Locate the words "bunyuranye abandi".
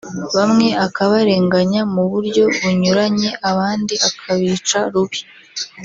2.59-3.95